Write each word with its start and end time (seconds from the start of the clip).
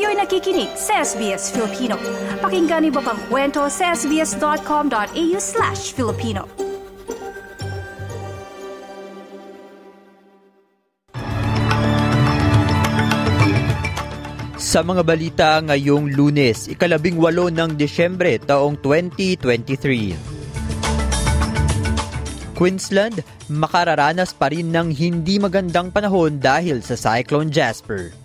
Kayo'y 0.00 0.16
nakikinig 0.16 0.72
sa 0.80 1.04
SBS 1.04 1.52
Filipino. 1.52 2.00
Pakinggan 2.40 2.88
niyo 2.88 3.04
pa 3.04 3.12
ang 3.12 3.20
kwento 3.28 3.68
sa 3.68 3.92
sbs.com.au 3.92 5.36
slash 5.36 5.92
Filipino. 5.92 6.48
Sa 14.56 14.80
mga 14.80 15.04
balita 15.04 15.60
ngayong 15.68 16.16
lunes, 16.16 16.72
ikalabing 16.72 17.20
walo 17.20 17.52
ng 17.52 17.76
Desyembre 17.76 18.40
taong 18.40 18.80
2023. 18.80 20.16
Queensland, 22.56 23.20
makararanas 23.52 24.32
pa 24.32 24.48
rin 24.48 24.72
ng 24.72 24.96
hindi 24.96 25.36
magandang 25.36 25.92
panahon 25.92 26.40
dahil 26.40 26.80
sa 26.80 26.96
Cyclone 26.96 27.52
Jasper. 27.52 28.19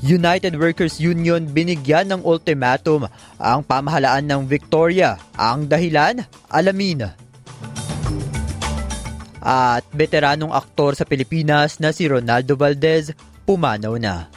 United 0.00 0.56
Workers 0.56 0.96
Union 0.96 1.44
binigyan 1.44 2.08
ng 2.08 2.24
ultimatum 2.24 3.04
ang 3.36 3.60
pamahalaan 3.60 4.24
ng 4.24 4.42
Victoria. 4.48 5.20
Ang 5.36 5.68
dahilan? 5.68 6.24
Alamin. 6.48 7.04
At 9.40 9.84
veteranong 9.92 10.56
aktor 10.56 10.96
sa 10.96 11.04
Pilipinas 11.04 11.76
na 11.84 11.92
si 11.92 12.08
Ronaldo 12.08 12.56
Valdez 12.56 13.12
pumanaw 13.44 13.96
na. 14.00 14.28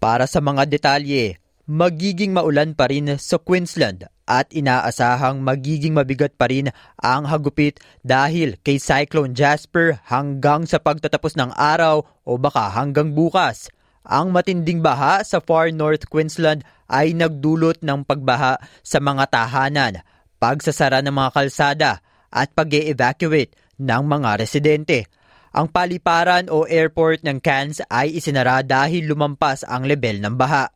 Para 0.00 0.26
sa 0.26 0.40
mga 0.40 0.66
detalye, 0.66 1.38
magiging 1.68 2.34
maulan 2.34 2.72
pa 2.72 2.90
rin 2.90 3.20
sa 3.20 3.36
Queensland 3.36 4.08
at 4.32 4.48
inaasahang 4.48 5.44
magiging 5.44 5.92
mabigat 5.92 6.32
pa 6.40 6.48
rin 6.48 6.72
ang 6.96 7.28
hagupit 7.28 7.76
dahil 8.00 8.56
kay 8.64 8.80
Cyclone 8.80 9.36
Jasper 9.36 10.00
hanggang 10.08 10.64
sa 10.64 10.80
pagtatapos 10.80 11.36
ng 11.36 11.52
araw 11.52 12.00
o 12.24 12.40
baka 12.40 12.72
hanggang 12.72 13.12
bukas. 13.12 13.68
Ang 14.08 14.32
matinding 14.32 14.80
baha 14.80 15.20
sa 15.20 15.44
far 15.44 15.68
north 15.68 16.08
Queensland 16.08 16.64
ay 16.88 17.12
nagdulot 17.12 17.84
ng 17.84 18.08
pagbaha 18.08 18.56
sa 18.80 18.98
mga 19.04 19.28
tahanan, 19.28 20.00
pagsasara 20.40 21.04
ng 21.04 21.12
mga 21.12 21.30
kalsada 21.36 21.92
at 22.32 22.48
pag 22.56 22.72
evacuate 22.72 23.52
ng 23.76 24.02
mga 24.08 24.40
residente. 24.40 25.06
Ang 25.52 25.68
paliparan 25.68 26.48
o 26.48 26.64
airport 26.64 27.20
ng 27.28 27.36
Cairns 27.44 27.84
ay 27.92 28.16
isinara 28.16 28.64
dahil 28.64 29.04
lumampas 29.04 29.68
ang 29.68 29.84
level 29.84 30.24
ng 30.24 30.34
baha. 30.40 30.72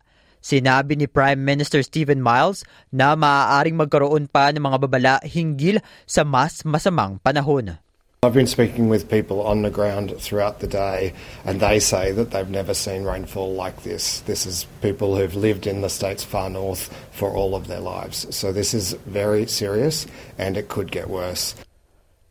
Sinabi 0.46 0.94
ni 0.94 1.10
Prime 1.10 1.42
Minister 1.42 1.82
Stephen 1.82 2.22
Miles 2.22 2.62
na 2.94 3.18
maaaring 3.18 3.74
magkaroon 3.74 4.30
pa 4.30 4.54
ng 4.54 4.62
mga 4.62 4.78
babala 4.78 5.14
hinggil 5.26 5.82
sa 6.06 6.22
mas 6.22 6.62
masamang 6.62 7.18
panahon. 7.18 7.82
I've 8.22 8.30
been 8.30 8.46
speaking 8.46 8.86
with 8.86 9.10
people 9.10 9.42
on 9.42 9.66
the 9.66 9.74
ground 9.74 10.14
throughout 10.22 10.62
the 10.62 10.70
day, 10.70 11.18
and 11.42 11.58
they 11.58 11.82
say 11.82 12.14
that 12.14 12.30
they've 12.30 12.48
never 12.48 12.74
seen 12.74 13.02
rainfall 13.02 13.58
like 13.58 13.82
this. 13.82 14.22
This 14.22 14.46
is 14.46 14.70
people 14.82 15.18
who've 15.18 15.34
lived 15.34 15.66
in 15.66 15.82
the 15.82 15.90
states 15.90 16.22
far 16.22 16.46
north 16.46 16.94
for 17.10 17.34
all 17.34 17.58
of 17.58 17.66
their 17.66 17.82
lives. 17.82 18.30
So 18.30 18.54
this 18.54 18.70
is 18.70 18.94
very 19.02 19.50
serious, 19.50 20.06
and 20.38 20.54
it 20.54 20.70
could 20.70 20.94
get 20.94 21.10
worse. 21.10 21.58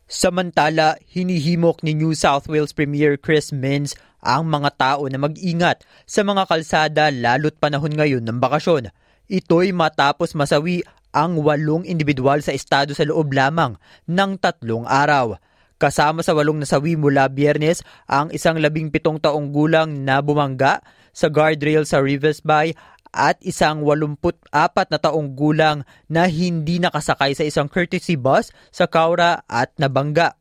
Samantala, 0.06 1.02
hinihimok 1.10 1.82
ni 1.82 1.90
New 1.90 2.14
South 2.14 2.46
Wales 2.46 2.70
Premier 2.70 3.18
Chris 3.18 3.50
Minns 3.50 3.98
ang 4.22 4.46
mga 4.46 4.70
tao 4.78 5.02
na 5.10 5.18
mag-ingat 5.18 5.82
sa 6.06 6.22
mga 6.22 6.46
kalsada 6.46 7.10
lalo't 7.10 7.58
panahon 7.58 7.90
ngayon 7.90 8.22
ng 8.22 8.38
bakasyon. 8.38 8.94
Ito'y 9.26 9.74
matapos 9.74 10.38
masawi 10.38 10.86
ang 11.10 11.42
walong 11.42 11.82
individual 11.82 12.38
sa 12.38 12.54
estado 12.54 12.94
sa 12.94 13.02
loob 13.02 13.34
lamang 13.34 13.74
ng 14.06 14.38
tatlong 14.38 14.86
araw. 14.86 15.42
Kasama 15.74 16.22
sa 16.22 16.38
walong 16.38 16.62
nasawi 16.62 16.94
mula 16.94 17.26
biyernes 17.26 17.82
ang 18.06 18.30
isang 18.30 18.62
labing 18.62 18.94
pitong 18.94 19.18
taong 19.18 19.50
gulang 19.50 20.06
na 20.06 20.22
bumangga 20.22 20.86
sa 21.10 21.26
guardrail 21.26 21.82
sa 21.82 21.98
Rivers 21.98 22.38
Bay 22.46 22.78
at 23.16 23.40
isang 23.40 23.80
84 23.80 24.92
na 24.92 24.98
taong 25.00 25.32
gulang 25.32 25.88
na 26.04 26.28
hindi 26.28 26.76
nakasakay 26.76 27.32
sa 27.32 27.48
isang 27.48 27.64
courtesy 27.72 28.12
bus 28.12 28.52
sa 28.68 28.84
Kaura 28.84 29.40
at 29.48 29.72
nabangga. 29.80 30.36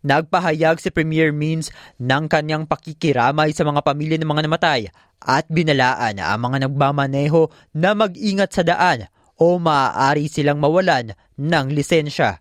Nagpahayag 0.00 0.80
si 0.80 0.88
Premier 0.88 1.34
Means 1.34 1.68
ng 2.00 2.24
kanyang 2.30 2.64
pakikiramay 2.64 3.52
sa 3.52 3.66
mga 3.68 3.84
pamilya 3.84 4.16
ng 4.16 4.30
mga 4.30 4.42
namatay 4.48 4.80
at 5.20 5.44
binalaan 5.52 6.16
ang 6.16 6.40
mga 6.40 6.70
nagmamaneho 6.70 7.52
na 7.76 7.92
mag-ingat 7.92 8.48
sa 8.48 8.64
daan 8.64 9.12
o 9.36 9.60
maaari 9.60 10.30
silang 10.30 10.56
mawalan 10.56 11.12
ng 11.36 11.66
lisensya. 11.76 12.40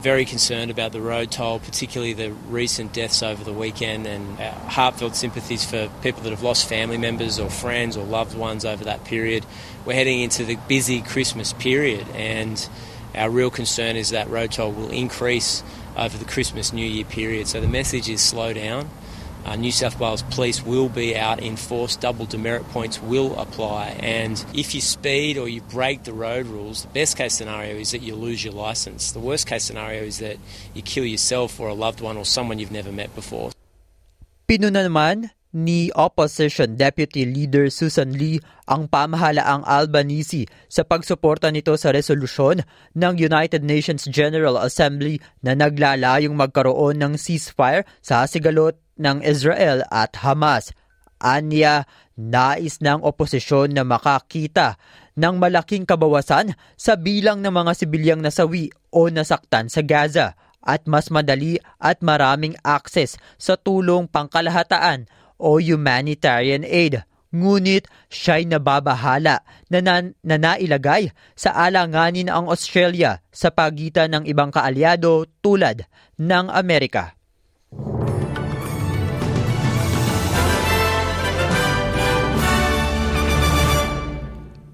Very 0.00 0.26
concerned 0.26 0.70
about 0.70 0.92
the 0.92 1.00
road 1.00 1.32
toll, 1.32 1.58
particularly 1.58 2.12
the 2.12 2.30
recent 2.30 2.92
deaths 2.92 3.20
over 3.20 3.42
the 3.42 3.52
weekend, 3.52 4.06
and 4.06 4.38
uh, 4.38 4.52
heartfelt 4.52 5.16
sympathies 5.16 5.64
for 5.64 5.90
people 6.04 6.22
that 6.22 6.30
have 6.30 6.44
lost 6.44 6.68
family 6.68 6.96
members 6.96 7.40
or 7.40 7.50
friends 7.50 7.96
or 7.96 8.04
loved 8.04 8.38
ones 8.38 8.64
over 8.64 8.84
that 8.84 9.02
period. 9.02 9.44
We're 9.84 9.94
heading 9.94 10.20
into 10.20 10.44
the 10.44 10.54
busy 10.68 11.02
Christmas 11.02 11.52
period, 11.52 12.06
and 12.10 12.68
our 13.12 13.28
real 13.28 13.50
concern 13.50 13.96
is 13.96 14.10
that 14.10 14.30
road 14.30 14.52
toll 14.52 14.70
will 14.70 14.90
increase 14.90 15.64
over 15.96 16.16
the 16.16 16.24
Christmas 16.24 16.72
New 16.72 16.86
Year 16.86 17.04
period. 17.04 17.48
So 17.48 17.60
the 17.60 17.66
message 17.66 18.08
is 18.08 18.20
slow 18.20 18.52
down. 18.52 18.88
Uh, 19.48 19.56
New 19.56 19.72
South 19.72 19.96
Wales 19.96 20.20
Police 20.28 20.60
will 20.60 20.92
be 20.92 21.16
out 21.16 21.40
in 21.40 21.56
force, 21.56 21.96
double 21.96 22.28
demerit 22.28 22.68
points 22.68 23.00
will 23.00 23.32
apply, 23.40 23.96
and 24.04 24.36
if 24.52 24.76
you 24.76 24.84
speed 24.84 25.40
or 25.40 25.48
you 25.48 25.64
break 25.72 26.04
the 26.04 26.12
road 26.12 26.44
rules, 26.52 26.84
the 26.84 26.92
best 26.92 27.16
case 27.16 27.32
scenario 27.32 27.80
is 27.80 27.96
that 27.96 28.04
you 28.04 28.12
lose 28.12 28.44
your 28.44 28.52
licence. 28.52 29.16
The 29.16 29.24
worst 29.24 29.48
case 29.48 29.64
scenario 29.64 30.04
is 30.04 30.20
that 30.20 30.36
you 30.76 30.84
kill 30.84 31.08
yourself 31.08 31.56
or 31.56 31.72
a 31.72 31.72
loved 31.72 32.04
one 32.04 32.20
or 32.20 32.28
someone 32.28 32.60
you've 32.60 32.76
never 32.76 32.92
met 32.92 33.08
before. 33.16 33.56
Pinuna 34.44 34.84
naman 34.84 35.32
ni 35.56 35.88
Opposition 35.96 36.76
Deputy 36.76 37.24
Leader 37.24 37.72
Susan 37.72 38.12
Lee 38.12 38.44
ang 38.68 38.84
pamahalaang 38.84 39.64
Albanese 39.64 40.44
sa 40.68 40.84
pagsuporta 40.84 41.48
nito 41.48 41.72
sa 41.80 41.88
resolusyon 41.88 42.68
ng 42.92 43.14
United 43.16 43.64
Nations 43.64 44.04
General 44.12 44.60
Assembly 44.60 45.24
na 45.40 45.56
naglalayong 45.56 46.36
magkaroon 46.36 47.00
ng 47.00 47.16
ceasefire 47.16 47.88
sa 48.04 48.28
sigalot 48.28 48.76
ng 48.98 49.24
Israel 49.24 49.86
at 49.88 50.18
Hamas. 50.20 50.74
Anya, 51.18 51.86
nais 52.18 52.78
ng 52.82 53.02
oposisyon 53.02 53.74
na 53.74 53.82
makakita 53.86 54.78
ng 55.18 55.34
malaking 55.38 55.82
kabawasan 55.82 56.54
sa 56.78 56.94
bilang 56.94 57.42
ng 57.42 57.50
mga 57.50 57.72
sibilyang 57.74 58.22
nasawi 58.22 58.70
o 58.94 59.10
nasaktan 59.10 59.66
sa 59.66 59.82
Gaza 59.82 60.38
at 60.62 60.86
mas 60.86 61.10
madali 61.10 61.58
at 61.82 62.02
maraming 62.02 62.54
access 62.62 63.18
sa 63.34 63.58
tulong 63.58 64.06
pangkalahataan 64.06 65.10
o 65.38 65.58
humanitarian 65.58 66.62
aid. 66.62 67.02
Ngunit 67.28 67.84
siya'y 68.08 68.48
nababahala 68.48 69.44
na, 69.68 69.78
na, 69.84 70.00
na 70.24 70.36
nailagay 70.40 71.12
sa 71.36 71.52
alanganin 71.52 72.32
ang 72.32 72.48
Australia 72.48 73.20
sa 73.28 73.52
pagitan 73.52 74.16
ng 74.16 74.24
ibang 74.24 74.48
kaalyado 74.48 75.28
tulad 75.44 75.84
ng 76.16 76.48
Amerika. 76.48 77.17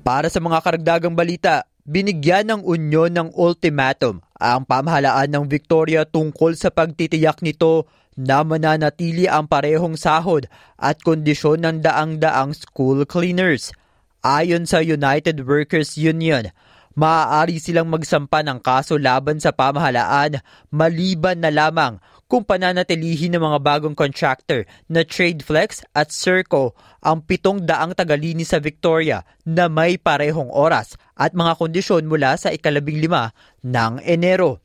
Para 0.05 0.29
sa 0.29 0.37
mga 0.37 0.61
karagdagang 0.61 1.17
balita, 1.17 1.65
binigyan 1.89 2.45
ng 2.53 2.61
Unyon 2.61 3.09
ng 3.09 3.29
ultimatum 3.33 4.21
ang 4.37 4.69
pamahalaan 4.69 5.33
ng 5.33 5.49
Victoria 5.49 6.05
tungkol 6.05 6.53
sa 6.61 6.69
pagtitiyak 6.69 7.41
nito 7.41 7.89
na 8.13 8.45
mananatili 8.45 9.25
ang 9.25 9.49
parehong 9.49 9.97
sahod 9.97 10.45
at 10.77 11.01
kondisyon 11.01 11.65
ng 11.65 11.77
daang-daang 11.81 12.53
school 12.53 13.09
cleaners. 13.09 13.73
Ayon 14.21 14.69
sa 14.69 14.85
United 14.85 15.41
Workers 15.41 15.97
Union, 15.97 16.53
maaari 16.93 17.57
silang 17.57 17.89
magsampa 17.89 18.45
ng 18.45 18.61
kaso 18.61 19.01
laban 19.01 19.41
sa 19.41 19.57
pamahalaan 19.57 20.37
maliban 20.69 21.41
na 21.41 21.49
lamang 21.49 21.97
kung 22.27 22.43
pananatilihin 22.43 23.37
ng 23.37 23.43
mga 23.43 23.59
bagong 23.61 23.97
contractor 23.97 24.65
na 24.89 25.05
Tradeflex 25.05 25.85
at 25.93 26.11
Serco 26.11 26.73
ang 27.05 27.21
pitong 27.21 27.63
daang 27.63 27.93
tagalini 27.93 28.43
sa 28.43 28.59
Victoria 28.59 29.23
na 29.45 29.69
may 29.69 30.01
parehong 30.01 30.49
oras 30.49 30.97
at 31.15 31.37
mga 31.37 31.55
kondisyon 31.61 32.09
mula 32.09 32.35
sa 32.41 32.51
ikalabing 32.51 32.99
lima 32.99 33.31
ng 33.61 34.01
Enero. 34.03 34.65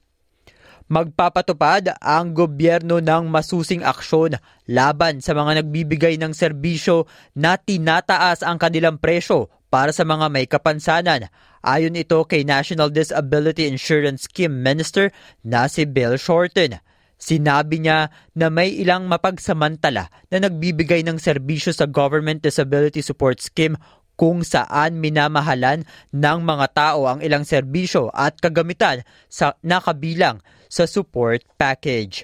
Magpapatupad 0.90 2.02
ang 2.02 2.34
gobyerno 2.34 2.98
ng 2.98 3.30
masusing 3.30 3.86
aksyon 3.86 4.42
laban 4.66 5.22
sa 5.22 5.38
mga 5.38 5.62
nagbibigay 5.62 6.18
ng 6.18 6.34
serbisyo 6.34 7.06
na 7.38 7.62
tinataas 7.62 8.42
ang 8.42 8.58
kanilang 8.58 8.98
presyo 8.98 9.54
para 9.70 9.94
sa 9.94 10.02
mga 10.02 10.26
may 10.34 10.50
kapansanan. 10.50 11.30
Ayon 11.62 11.94
ito 11.94 12.18
kay 12.26 12.42
National 12.42 12.90
Disability 12.90 13.70
Insurance 13.70 14.26
Scheme 14.26 14.66
Minister 14.66 15.14
na 15.46 15.70
si 15.70 15.86
Bill 15.86 16.18
Shorten. 16.18 16.82
Sinabi 17.20 17.84
niya 17.84 18.08
na 18.32 18.48
may 18.48 18.72
ilang 18.80 19.12
mapagsamantala 19.12 20.08
na 20.32 20.38
nagbibigay 20.40 21.04
ng 21.04 21.20
serbisyo 21.20 21.76
sa 21.76 21.84
Government 21.84 22.40
Disability 22.40 23.04
Support 23.04 23.44
Scheme 23.44 23.76
kung 24.16 24.44
saan 24.44 25.04
minamahalan 25.04 25.84
ng 26.16 26.40
mga 26.44 26.66
tao 26.72 27.12
ang 27.12 27.20
ilang 27.20 27.44
serbisyo 27.44 28.08
at 28.16 28.40
kagamitan 28.40 29.04
sa 29.28 29.56
nakabilang 29.64 30.40
sa 30.72 30.88
support 30.88 31.44
package. 31.60 32.24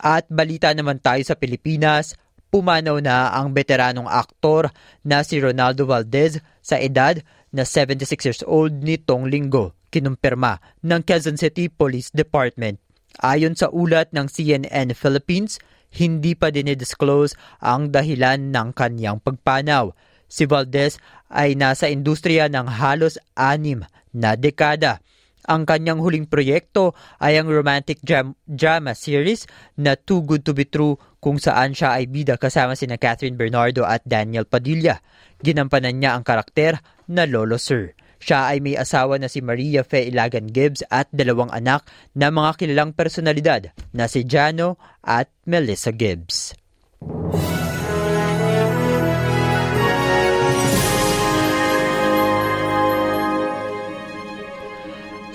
At 0.00 0.28
balita 0.28 0.72
naman 0.76 1.00
tayo 1.00 1.24
sa 1.24 1.36
Pilipinas, 1.36 2.12
pumanaw 2.52 3.00
na 3.00 3.32
ang 3.32 3.56
veteranong 3.56 4.08
aktor 4.08 4.68
na 5.04 5.24
si 5.24 5.40
Ronaldo 5.40 5.88
Valdez 5.88 6.36
sa 6.60 6.76
edad 6.76 7.16
na 7.48 7.64
76 7.64 8.28
years 8.28 8.42
old 8.44 8.84
nitong 8.84 9.28
linggo, 9.32 9.72
kinumpirma 9.88 10.60
ng 10.84 11.00
Quezon 11.00 11.40
City 11.40 11.72
Police 11.72 12.12
Department. 12.12 12.83
Ayon 13.22 13.54
sa 13.54 13.70
ulat 13.70 14.10
ng 14.10 14.26
CNN 14.26 14.90
Philippines, 14.98 15.62
hindi 15.94 16.34
pa 16.34 16.50
dinidisclose 16.50 17.38
ang 17.62 17.94
dahilan 17.94 18.50
ng 18.50 18.74
kanyang 18.74 19.22
pagpanaw. 19.22 19.94
Si 20.26 20.50
Valdez 20.50 20.98
ay 21.30 21.54
nasa 21.54 21.86
industriya 21.86 22.50
ng 22.50 22.66
halos 22.66 23.14
anim 23.38 23.86
na 24.10 24.34
dekada. 24.34 24.98
Ang 25.44 25.68
kanyang 25.68 26.00
huling 26.00 26.24
proyekto 26.24 26.96
ay 27.20 27.36
ang 27.36 27.52
romantic 27.52 28.00
dram- 28.00 28.34
drama 28.48 28.96
series 28.96 29.44
na 29.76 29.92
Too 29.92 30.24
Good 30.24 30.42
to 30.48 30.56
Be 30.56 30.64
True 30.64 30.96
kung 31.20 31.36
saan 31.36 31.76
siya 31.76 32.00
ay 32.00 32.08
bida 32.08 32.40
kasama 32.40 32.74
sina 32.74 32.96
Catherine 32.96 33.36
Bernardo 33.36 33.84
at 33.84 34.00
Daniel 34.08 34.48
Padilla. 34.48 34.98
Ginampanan 35.44 36.00
niya 36.00 36.16
ang 36.16 36.24
karakter 36.24 36.80
na 37.12 37.28
Lolo 37.28 37.60
Sir. 37.60 37.92
Siya 38.24 38.56
ay 38.56 38.64
may 38.64 38.72
asawa 38.72 39.20
na 39.20 39.28
si 39.28 39.44
Maria 39.44 39.84
Fe 39.84 40.08
Ilagan 40.08 40.48
Gibbs 40.48 40.80
at 40.88 41.12
dalawang 41.12 41.52
anak 41.52 41.84
na 42.16 42.32
mga 42.32 42.56
kilalang 42.56 42.96
personalidad 42.96 43.68
na 43.92 44.08
si 44.08 44.24
Jano 44.24 44.80
at 45.04 45.28
Melissa 45.44 45.92
Gibbs. 45.92 46.56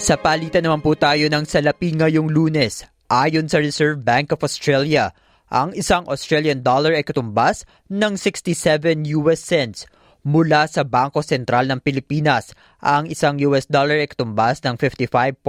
Sa 0.01 0.17
palitan 0.17 0.65
naman 0.65 0.81
po 0.81 0.97
tayo 0.97 1.29
ng 1.29 1.45
salapi 1.45 1.93
ngayong 1.93 2.33
lunes. 2.33 2.89
Ayon 3.13 3.45
sa 3.45 3.61
Reserve 3.61 4.01
Bank 4.01 4.33
of 4.33 4.41
Australia, 4.41 5.13
ang 5.53 5.77
isang 5.77 6.09
Australian 6.09 6.65
dollar 6.65 6.97
ay 6.97 7.05
katumbas 7.05 7.69
ng 7.85 8.17
67 8.17 9.05
US 9.21 9.45
cents. 9.45 9.85
Mula 10.29 10.69
sa 10.69 10.85
Bangko 10.85 11.25
Sentral 11.25 11.65
ng 11.65 11.81
Pilipinas, 11.81 12.53
ang 12.77 13.09
isang 13.09 13.41
US 13.49 13.65
dollar 13.65 13.97
ay 13.97 14.05
ng 14.61 14.77
55.68 14.77 15.41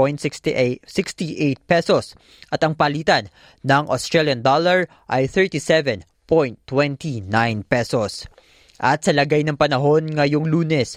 pesos 1.69 2.17
at 2.49 2.65
ang 2.65 2.73
palitan 2.73 3.29
ng 3.61 3.93
Australian 3.93 4.41
dollar 4.41 4.89
ay 5.05 5.29
37.29 5.29 6.01
pesos. 7.69 8.25
At 8.81 9.05
sa 9.05 9.13
lagay 9.13 9.45
ng 9.45 9.61
panahon 9.61 10.17
ngayong 10.17 10.49
lunes, 10.49 10.97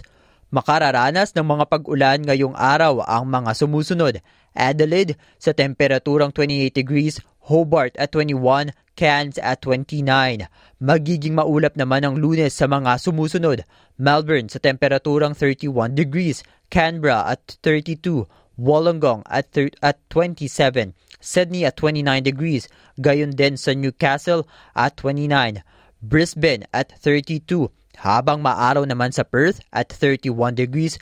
Makararanas 0.54 1.34
ng 1.34 1.42
mga 1.42 1.66
pag-ulan 1.66 2.22
ngayong 2.22 2.54
araw 2.54 3.02
ang 3.02 3.26
mga 3.26 3.58
sumusunod. 3.58 4.22
Adelaide 4.54 5.18
sa 5.36 5.50
temperaturang 5.50 6.30
28 6.30 6.70
degrees, 6.70 7.18
Hobart 7.46 7.92
at 8.00 8.12
21, 8.12 8.72
Cairns 8.96 9.36
at 9.42 9.60
29. 9.60 10.48
Magiging 10.80 11.34
maulap 11.36 11.76
naman 11.76 12.06
ang 12.06 12.16
lunes 12.16 12.56
sa 12.56 12.64
mga 12.64 12.96
sumusunod. 12.96 13.68
Melbourne 14.00 14.48
sa 14.48 14.62
temperaturang 14.62 15.36
31 15.36 15.92
degrees, 15.92 16.40
Canberra 16.72 17.28
at 17.28 17.60
32, 17.60 18.26
Wollongong 18.54 19.26
at, 19.26 19.50
at 19.82 19.98
27, 20.10 20.94
Sydney 21.18 21.66
at 21.66 21.74
29 21.76 22.22
degrees, 22.22 22.70
gayon 23.02 23.34
din 23.34 23.58
sa 23.58 23.74
Newcastle 23.74 24.46
at 24.78 24.94
29, 25.00 25.64
Brisbane 26.04 26.62
at 26.70 26.94
32, 27.02 27.70
habang 27.98 28.42
maaraw 28.42 28.86
naman 28.86 29.10
sa 29.10 29.26
Perth 29.26 29.58
at 29.74 29.90
31 29.90 30.54
degrees, 30.54 31.00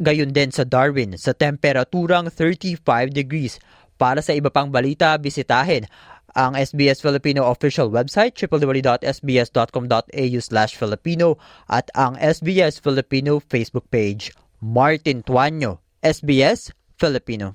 gayon 0.00 0.32
din 0.32 0.52
sa 0.52 0.64
Darwin 0.64 1.16
sa 1.20 1.32
temperaturang 1.36 2.28
35 2.32 2.80
degrees. 3.12 3.60
Para 3.94 4.20
sa 4.20 4.34
iba 4.34 4.50
pang 4.50 4.70
balita, 4.70 5.14
bisitahin 5.18 5.86
ang 6.34 6.58
SBS 6.58 6.98
Filipino 6.98 7.46
official 7.46 7.88
website 7.88 8.34
www.sbs.com.au 8.34 10.38
slash 10.42 10.74
Filipino 10.74 11.38
at 11.70 11.86
ang 11.94 12.18
SBS 12.18 12.82
Filipino 12.82 13.38
Facebook 13.38 13.86
page. 13.88 14.34
Martin 14.58 15.22
Tuanyo, 15.22 15.78
SBS 16.02 16.74
Filipino. 16.98 17.54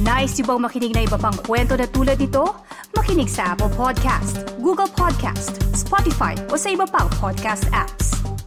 Nice 0.00 0.40
yung 0.40 0.48
bang 0.48 0.60
makinig 0.64 0.92
na 0.96 1.04
iba 1.04 1.20
pang 1.20 1.36
kwento 1.44 1.76
na 1.76 1.84
tulad 1.84 2.16
ito? 2.16 2.56
Makinig 2.96 3.28
sa 3.28 3.52
Apple 3.52 3.68
Podcast, 3.76 4.56
Google 4.56 4.88
Podcast, 4.96 5.60
Spotify 5.76 6.32
o 6.48 6.56
sa 6.56 6.72
iba 6.72 6.88
pang 6.88 7.06
podcast 7.20 7.68
apps. 7.70 8.39